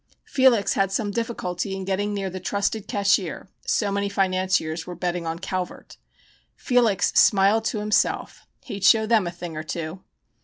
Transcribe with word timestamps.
Felix 0.25 0.73
had 0.73 0.91
some 0.91 1.11
difficulty 1.11 1.75
in 1.75 1.85
getting 1.85 2.11
near 2.11 2.31
the 2.31 2.39
"trusted 2.39 2.87
cashier" 2.87 3.49
so 3.67 3.91
many 3.91 4.09
financiers 4.09 4.87
were 4.87 4.95
betting 4.95 5.27
on 5.27 5.37
Calvert. 5.37 5.97
Felix 6.55 7.11
smiled 7.13 7.65
to 7.65 7.77
himself. 7.81 8.47
He'd 8.63 8.83
show 8.83 9.05
them 9.05 9.27
a 9.27 9.31
thing 9.31 9.55
or 9.55 9.61
two. 9.61 10.01